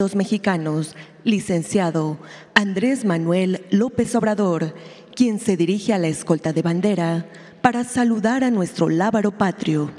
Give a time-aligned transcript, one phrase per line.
[0.00, 2.18] Los mexicanos, licenciado
[2.56, 4.74] Andrés Manuel López Obrador,
[5.14, 7.30] quien se dirige a la escolta de bandera
[7.62, 9.92] para saludar a nuestro lábaro patrio.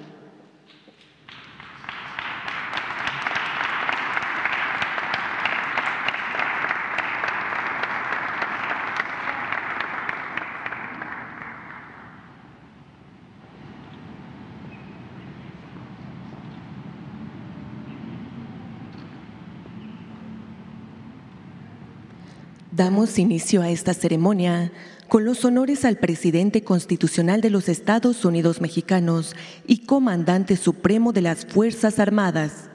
[22.76, 24.70] Damos inicio a esta ceremonia
[25.08, 29.34] con los honores al presidente constitucional de los Estados Unidos mexicanos
[29.66, 32.70] y comandante supremo de las Fuerzas Armadas.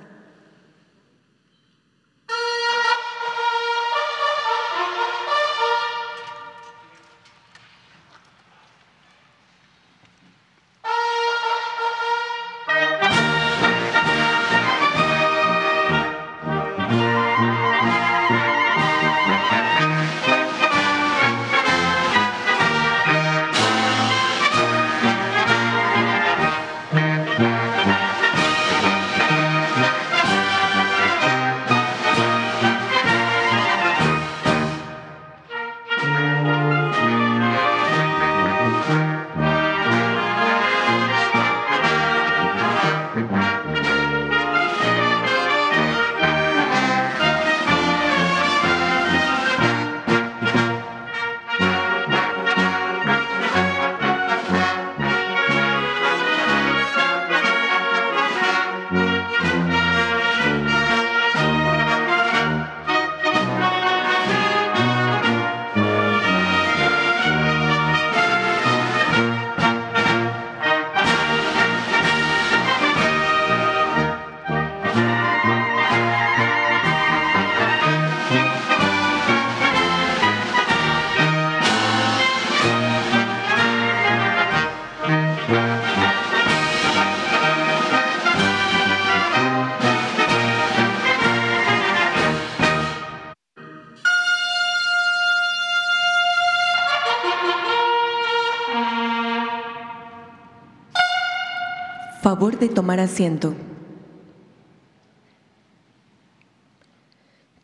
[102.30, 103.56] Favor de tomar asiento.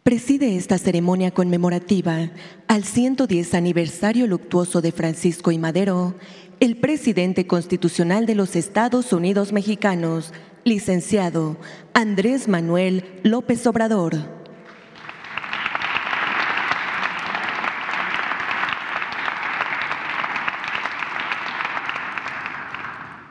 [0.02, 2.32] Preside esta ceremonia conmemorativa
[2.66, 6.16] al 110 aniversario luctuoso de Francisco y Madero,
[6.58, 10.34] el presidente constitucional de los Estados Unidos mexicanos,
[10.64, 11.58] licenciado
[11.94, 14.16] Andrés Manuel López Obrador.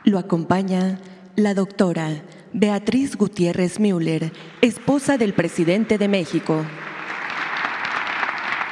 [0.04, 0.98] Lo acompaña
[1.36, 2.22] la doctora
[2.54, 4.32] Beatriz Gutiérrez Müller,
[4.62, 6.64] esposa del presidente de México,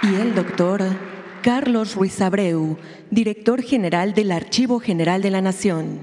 [0.02, 0.82] y el doctor
[1.42, 2.78] Carlos Ruiz Abreu,
[3.10, 6.00] director general del Archivo General de la Nación.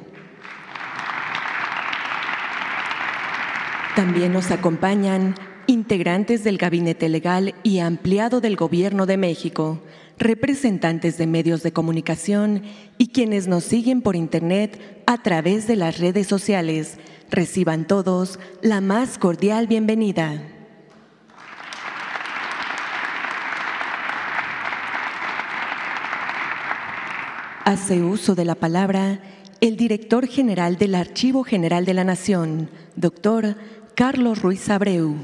[3.96, 5.36] También nos acompañan
[5.68, 9.82] integrantes del Gabinete Legal y Ampliado del Gobierno de México,
[10.18, 12.64] representantes de medios de comunicación
[12.98, 16.98] y quienes nos siguen por Internet a través de las redes sociales.
[17.30, 20.44] Reciban todos la más cordial bienvenida.
[27.64, 29.22] Hace uso de la palabra
[29.62, 33.56] el director general del Archivo General de la Nación, doctor
[33.96, 35.16] Carlos Ruiz Abreu.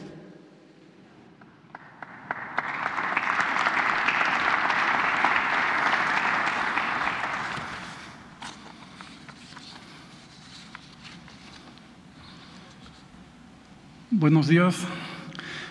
[14.10, 14.78] Buenos días,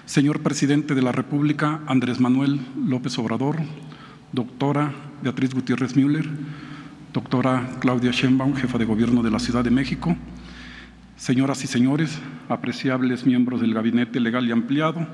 [0.04, 3.56] señor presidente de la República, Andrés Manuel López Obrador,
[4.32, 4.92] doctora
[5.22, 6.28] Beatriz Gutiérrez Müller,
[7.14, 10.14] doctora Claudia Sheinbaum, jefa de gobierno de la Ciudad de México,
[11.16, 12.18] señoras y señores,
[12.50, 15.06] apreciables miembros del Gabinete Legal y Ampliado,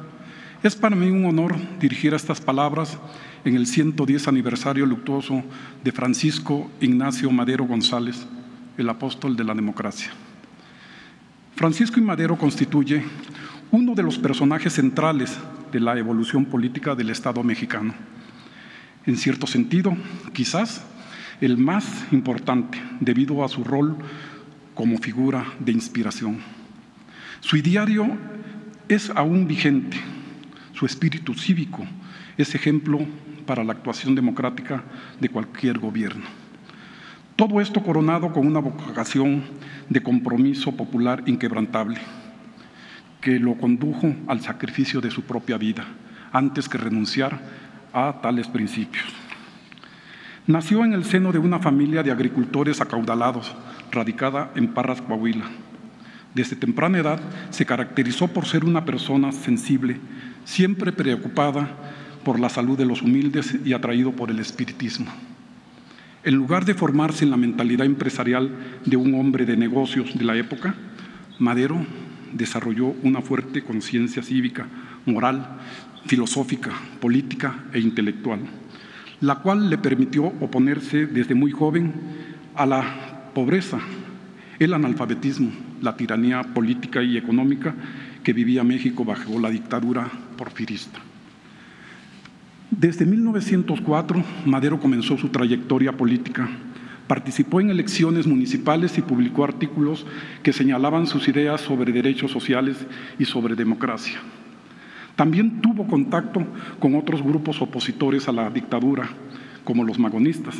[0.65, 2.99] es para mí un honor dirigir estas palabras
[3.45, 5.45] en el 110 aniversario luctuoso
[5.85, 8.27] de Francisco Ignacio Madero González,
[8.77, 10.11] el apóstol de la democracia.
[11.55, 13.03] Francisco y Madero constituye
[13.71, 15.39] uno de los personajes centrales
[15.71, 17.95] de la evolución política del Estado mexicano.
[19.07, 19.97] En cierto sentido,
[20.33, 20.85] quizás
[21.41, 23.97] el más importante debido a su rol
[24.75, 26.39] como figura de inspiración.
[27.41, 28.17] Su ideario
[28.89, 29.99] es aún vigente,
[30.73, 31.85] su espíritu cívico
[32.37, 33.01] es ejemplo
[33.47, 34.85] para la actuación democrática
[35.21, 36.42] de cualquier gobierno.
[37.43, 39.43] Todo esto coronado con una vocación
[39.89, 41.99] de compromiso popular inquebrantable.
[43.21, 45.85] que lo condujo al sacrificio de su propia vida,
[46.31, 47.41] antes que renunciar
[47.93, 49.05] a tales principios.
[50.47, 53.53] Nació en el seno de una familia de agricultores acaudalados,
[53.91, 55.47] radicada en Parras, Coahuila.
[56.37, 59.99] Desde temprana edad se caracterizó por ser una persona sensible,
[60.45, 61.71] siempre preocupada
[62.25, 65.11] por la salud de los humildes y atraído por el espiritismo.
[66.25, 68.51] En lugar de formarse en la mentalidad empresarial
[68.85, 70.75] de un hombre de negocios de la época,
[71.39, 71.85] Madero
[72.33, 74.67] desarrolló una fuerte conciencia cívica,
[75.05, 75.59] moral,
[76.07, 76.71] filosófica,
[77.01, 78.41] política e intelectual
[79.23, 81.93] la cual le permitió oponerse desde muy joven
[82.57, 83.79] a la pobreza,
[84.59, 87.73] el analfabetismo, la tiranía política y económica
[88.25, 90.99] que vivía México bajo la dictadura porfirista.
[92.79, 96.49] Desde 1904, Madero comenzó su trayectoria política.
[97.07, 100.07] Participó en elecciones municipales y publicó artículos
[100.43, 102.79] que señalaban sus ideas sobre derechos sociales
[103.19, 104.21] y sobre democracia.
[105.17, 106.47] También tuvo contacto
[106.79, 109.07] con otros grupos opositores a la dictadura,
[109.65, 110.57] como los magonistas,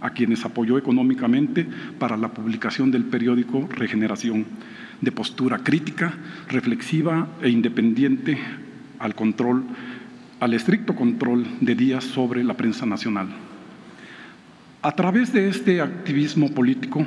[0.00, 1.66] a quienes apoyó económicamente
[1.98, 4.46] para la publicación del periódico Regeneración,
[5.00, 6.14] de postura crítica,
[6.48, 8.38] reflexiva e independiente
[9.00, 9.64] al control,
[10.40, 13.28] al estricto control de Díaz sobre la prensa nacional.
[14.82, 17.06] A través de este activismo político,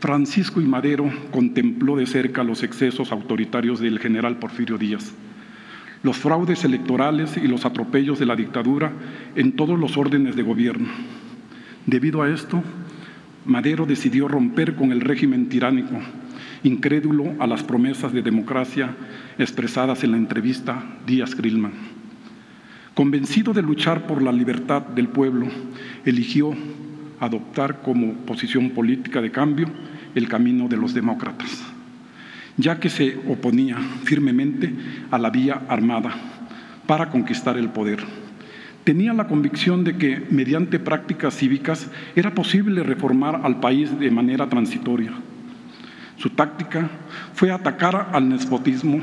[0.00, 5.12] Francisco y Madero contempló de cerca los excesos autoritarios del general Porfirio Díaz
[6.06, 8.92] los fraudes electorales y los atropellos de la dictadura
[9.34, 10.88] en todos los órdenes de gobierno.
[11.84, 12.62] Debido a esto,
[13.44, 15.98] Madero decidió romper con el régimen tiránico,
[16.62, 18.94] incrédulo a las promesas de democracia
[19.36, 21.72] expresadas en la entrevista Díaz-Grillman.
[22.96, 25.46] Convencido de luchar por la libertad del pueblo,
[26.04, 26.52] eligió
[27.20, 29.68] adoptar como posición política de cambio
[30.16, 31.76] el camino de los demócratas
[32.56, 34.72] ya que se oponía firmemente
[35.10, 36.14] a la vía armada
[36.86, 38.00] para conquistar el poder.
[38.84, 44.48] Tenía la convicción de que mediante prácticas cívicas era posible reformar al país de manera
[44.48, 45.12] transitoria.
[46.16, 46.88] Su táctica
[47.34, 49.00] fue atacar al nespotismo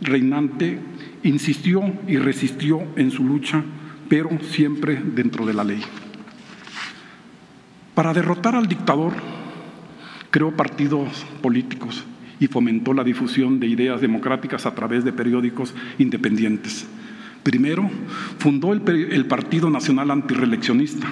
[0.00, 0.78] reinante,
[1.22, 3.62] insistió y resistió en su lucha,
[4.08, 5.82] pero siempre dentro de la ley.
[7.94, 9.12] Para derrotar al dictador,
[10.30, 12.04] creó partidos políticos
[12.40, 16.86] y fomentó la difusión de ideas democráticas a través de periódicos independientes.
[17.42, 17.90] Primero,
[18.38, 21.06] fundó el, Partido Nacional Antireeleccionista,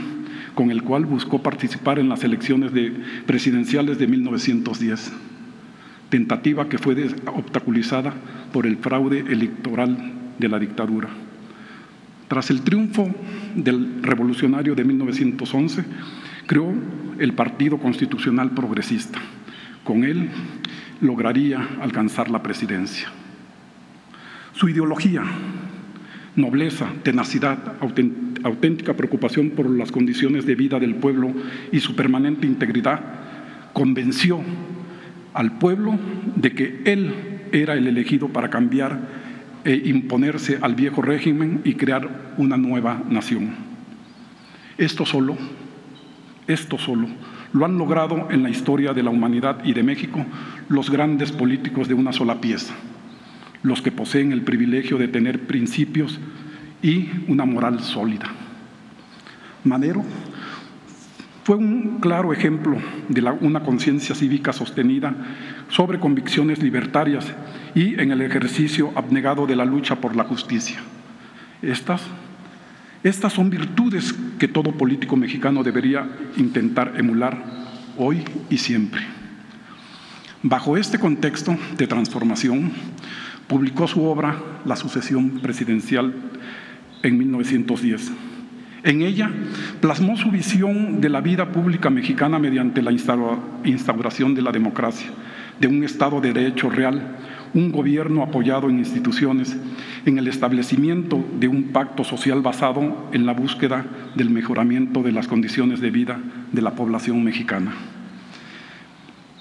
[0.54, 2.72] con el cual buscó participar en las elecciones
[3.26, 5.12] presidenciales de 1910,
[6.10, 8.12] tentativa que fue obstaculizada
[8.52, 11.08] por el fraude electoral de la dictadura.
[12.28, 13.12] Tras el triunfo
[13.54, 15.84] del revolucionario de 1911,
[16.46, 16.72] creó
[17.18, 19.18] el Partido Constitucional Progresista.
[19.84, 20.28] Con él
[21.00, 23.08] lograría alcanzar la presidencia.
[24.52, 25.22] Su ideología,
[26.36, 27.76] nobleza, tenacidad,
[28.44, 31.32] auténtica preocupación por las condiciones de vida del pueblo
[31.72, 33.00] y su permanente integridad,
[33.72, 34.40] convenció
[35.34, 35.98] al pueblo
[36.36, 37.14] de que él
[37.52, 38.98] era el elegido para cambiar
[39.64, 43.50] e imponerse al viejo régimen y crear una nueva nación.
[44.78, 45.36] Esto solo,
[46.46, 47.08] esto solo
[47.52, 50.24] lo han logrado en la historia de la humanidad y de México
[50.68, 52.74] los grandes políticos de una sola pieza,
[53.62, 56.18] los que poseen el privilegio de tener principios
[56.82, 58.26] y una moral sólida.
[59.64, 60.04] Madero
[61.44, 62.76] fue un claro ejemplo
[63.08, 65.14] de una conciencia cívica sostenida
[65.68, 67.26] sobre convicciones libertarias
[67.74, 70.78] y en el ejercicio abnegado de la lucha por la justicia.
[71.62, 72.02] Estas
[73.02, 76.06] estas son virtudes que todo político mexicano debería
[76.36, 77.42] intentar emular
[77.96, 79.00] hoy y siempre.
[80.42, 82.70] Bajo este contexto de transformación,
[83.46, 86.14] publicó su obra La sucesión presidencial
[87.02, 88.12] en 1910.
[88.82, 89.30] En ella
[89.80, 95.10] plasmó su visión de la vida pública mexicana mediante la instauración de la democracia,
[95.60, 97.18] de un Estado de Derecho real,
[97.52, 99.56] un gobierno apoyado en instituciones,
[100.06, 103.84] en el establecimiento de un pacto social basado en la búsqueda
[104.14, 106.18] del mejoramiento de las condiciones de vida
[106.52, 107.72] de la población mexicana.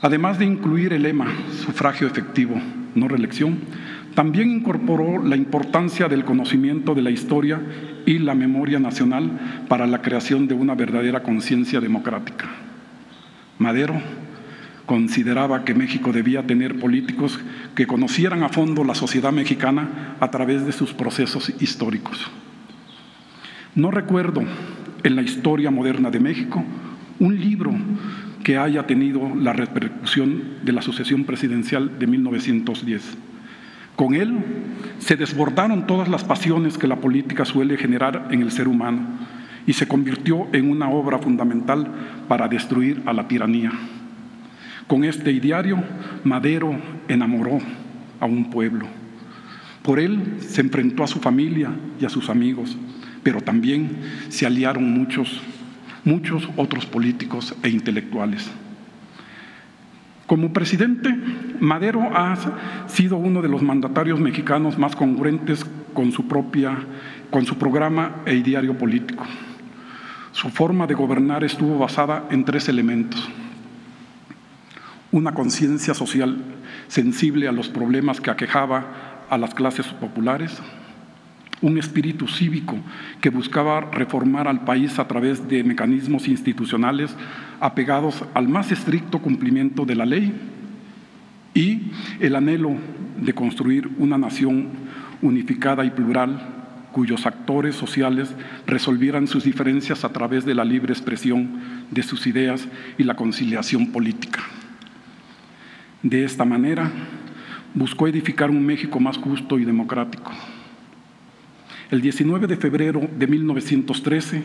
[0.01, 1.27] Además de incluir el lema
[1.65, 2.59] sufragio efectivo,
[2.95, 3.59] no reelección,
[4.15, 7.61] también incorporó la importancia del conocimiento de la historia
[8.05, 12.47] y la memoria nacional para la creación de una verdadera conciencia democrática.
[13.59, 14.01] Madero
[14.85, 17.39] consideraba que México debía tener políticos
[17.75, 22.31] que conocieran a fondo la sociedad mexicana a través de sus procesos históricos.
[23.75, 24.43] No recuerdo
[25.03, 26.63] en la historia moderna de México
[27.19, 27.71] un libro
[28.43, 33.17] que haya tenido la repercusión de la sucesión presidencial de 1910.
[33.99, 34.33] Con él
[34.99, 39.01] se desbordaron todas las pasiones que la política suele generar en el ser humano
[39.67, 41.85] y se convirtió en una obra fundamental
[42.29, 43.73] para destruir a la tiranía.
[44.87, 45.83] Con este ideario,
[46.23, 46.77] Madero
[47.09, 47.59] enamoró
[48.21, 48.85] a un pueblo.
[49.83, 52.77] Por él se enfrentó a su familia y a sus amigos,
[53.21, 53.97] pero también
[54.29, 55.41] se aliaron muchos,
[56.05, 58.49] muchos otros políticos e intelectuales.
[60.29, 61.09] Como presidente,
[61.59, 62.37] Madero ha
[62.85, 66.77] sido uno de los mandatarios mexicanos más congruentes con su propia,
[67.31, 69.25] con su programa e ideario político.
[70.31, 73.27] Su forma de gobernar estuvo basada en tres elementos.
[75.11, 76.37] Una conciencia social
[76.89, 80.61] sensible a los problemas que aquejaba a las clases populares,
[81.61, 82.77] un espíritu cívico
[83.21, 87.15] que buscaba reformar al país a través de mecanismos institucionales
[87.59, 90.33] apegados al más estricto cumplimiento de la ley
[91.53, 92.75] y el anhelo
[93.19, 94.69] de construir una nación
[95.21, 96.55] unificada y plural
[96.93, 98.33] cuyos actores sociales
[98.65, 101.59] resolvieran sus diferencias a través de la libre expresión
[101.91, 104.41] de sus ideas y la conciliación política.
[106.01, 106.89] De esta manera,
[107.75, 110.31] buscó edificar un México más justo y democrático
[111.91, 114.43] el 19 de febrero de 1913,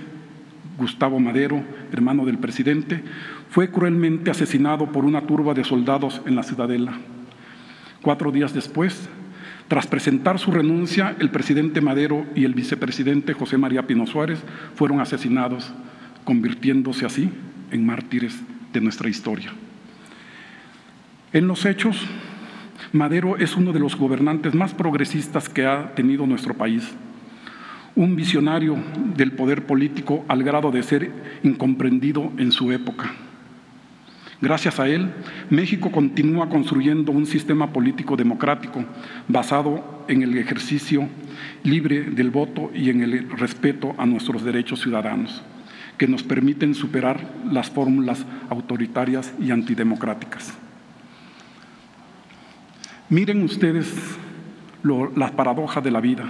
[0.79, 3.03] Gustavo Madero, hermano del presidente,
[3.51, 6.95] fue cruelmente asesinado por una turba de soldados en la ciudadela.
[8.01, 9.09] Cuatro días después,
[9.69, 14.43] tras presentar su renuncia, el presidente Madero y el vicepresidente José María Pino Suárez
[14.75, 15.73] fueron asesinados,
[16.25, 17.31] convirtiéndose así
[17.71, 18.41] en mártires
[18.73, 19.53] de nuestra historia.
[21.33, 22.07] En los hechos,
[22.93, 26.95] Madero es uno de los gobernantes más progresistas que ha tenido nuestro país
[27.97, 28.77] un visionario
[29.17, 31.11] del poder político al grado de ser
[31.43, 33.13] incomprendido en su época.
[34.41, 35.11] Gracias a él,
[35.49, 38.85] México continúa construyendo un sistema político democrático
[39.29, 41.09] basado en el ejercicio
[41.63, 45.43] libre del voto y en el respeto a nuestros derechos ciudadanos,
[45.97, 47.21] que nos permiten superar
[47.51, 50.53] las fórmulas autoritarias y antidemocráticas.
[53.09, 53.95] Miren ustedes
[55.17, 56.25] las paradojas de la vida.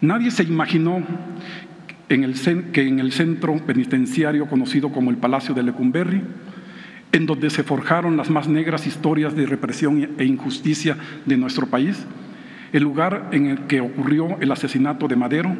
[0.00, 1.02] Nadie se imaginó
[2.08, 2.14] que
[2.88, 6.22] en el centro penitenciario conocido como el Palacio de Lecumberri,
[7.12, 12.04] en donde se forjaron las más negras historias de represión e injusticia de nuestro país,
[12.72, 15.56] el lugar en el que ocurrió el asesinato de Madero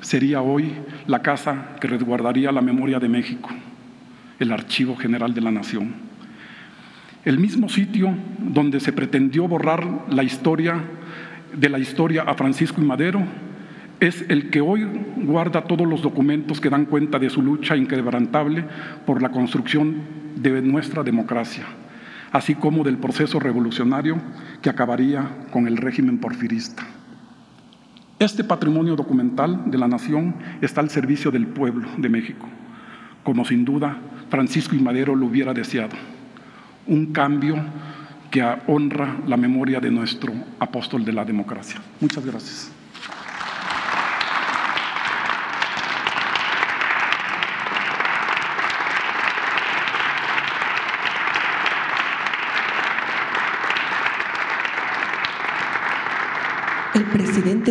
[0.00, 0.72] sería hoy
[1.06, 3.50] la casa que resguardaría la memoria de México,
[4.38, 5.94] el Archivo General de la Nación.
[7.24, 10.82] El mismo sitio donde se pretendió borrar la historia
[11.52, 13.22] de la historia a Francisco y Madero
[14.00, 18.64] es el que hoy guarda todos los documentos que dan cuenta de su lucha inquebrantable
[19.04, 19.96] por la construcción
[20.36, 21.66] de nuestra democracia,
[22.32, 24.16] así como del proceso revolucionario
[24.62, 26.86] que acabaría con el régimen porfirista.
[28.18, 32.48] Este patrimonio documental de la nación está al servicio del pueblo de México,
[33.22, 33.98] como sin duda
[34.30, 35.96] Francisco y Madero lo hubiera deseado.
[36.86, 37.56] Un cambio
[38.30, 41.80] que honra la memoria de nuestro apóstol de la democracia.
[42.00, 42.72] Muchas gracias.
[56.92, 57.04] El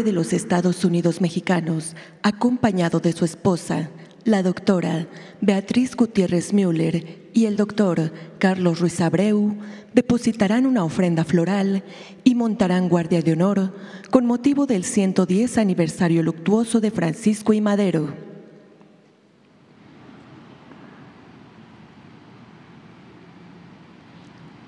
[0.03, 3.89] de los Estados Unidos mexicanos, acompañado de su esposa,
[4.23, 5.07] la doctora
[5.41, 9.55] Beatriz Gutiérrez Müller y el doctor Carlos Ruiz Abreu,
[9.93, 11.83] depositarán una ofrenda floral
[12.23, 13.73] y montarán guardia de honor
[14.09, 18.13] con motivo del 110 aniversario luctuoso de Francisco y Madero.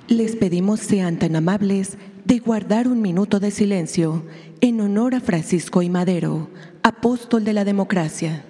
[0.08, 4.24] Les pedimos sean tan amables de guardar un minuto de silencio
[4.62, 6.50] en honor a Francisco y Madero,
[6.84, 8.46] apóstol de la democracia.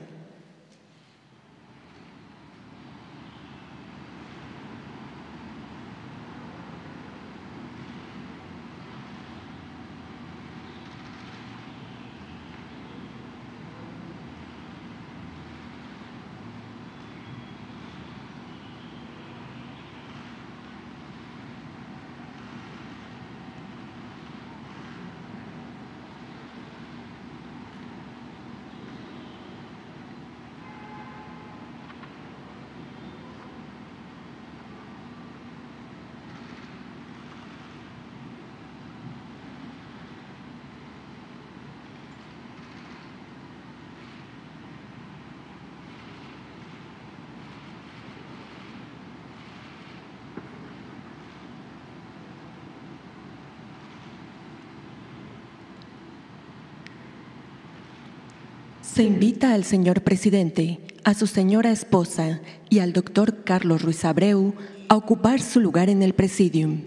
[58.93, 64.53] Se invita al señor presidente, a su señora esposa y al doctor Carlos Ruiz Abreu
[64.89, 66.81] a ocupar su lugar en el presidium.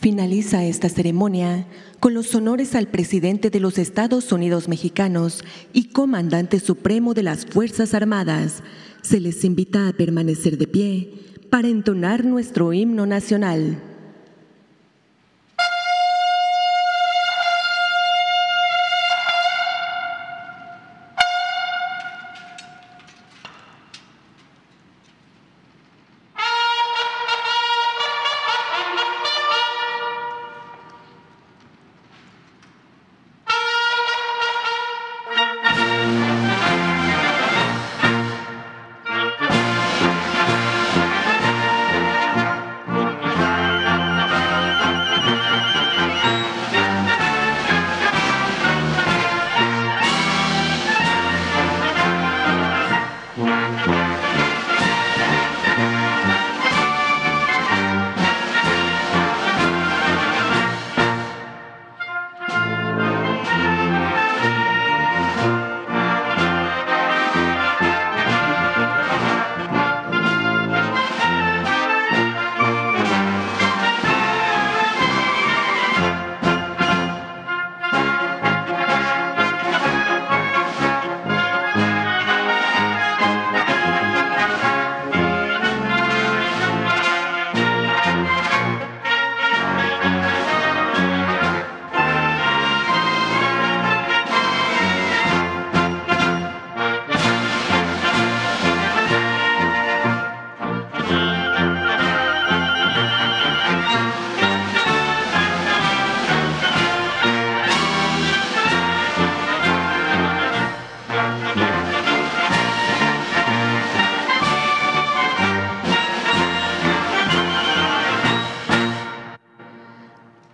[0.00, 1.66] Finaliza esta ceremonia
[1.98, 7.46] con los honores al presidente de los Estados Unidos mexicanos y comandante supremo de las
[7.46, 8.62] Fuerzas Armadas.
[9.02, 13.76] Se les invita a permanecer de pie para entonar nuestro himno nacional.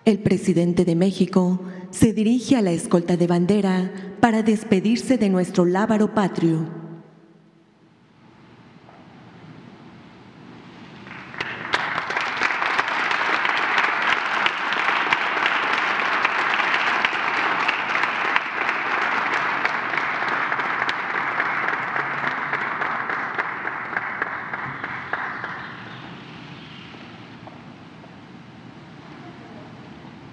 [0.08, 5.66] El presidente de México se dirige a la escolta de bandera para despedirse de nuestro
[5.66, 6.78] lábaro patrio.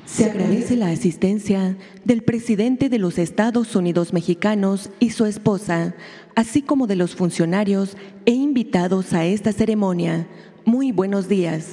[0.05, 0.29] Se
[0.75, 5.95] la asistencia del presidente de los Estados Unidos mexicanos y su esposa,
[6.35, 10.27] así como de los funcionarios e invitados a esta ceremonia.
[10.65, 11.67] Muy buenos días.